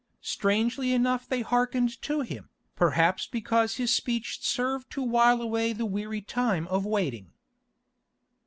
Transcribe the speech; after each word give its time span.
Strangely 0.23 0.93
enough 0.93 1.27
they 1.29 1.41
hearkened 1.41 2.01
to 2.01 2.21
him, 2.21 2.49
perhaps 2.75 3.27
because 3.27 3.75
his 3.75 3.93
speech 3.93 4.41
served 4.41 4.89
to 4.89 5.03
while 5.03 5.43
away 5.43 5.73
the 5.73 5.85
weary 5.85 6.21
time 6.23 6.65
of 6.69 6.87
waiting. 6.87 7.33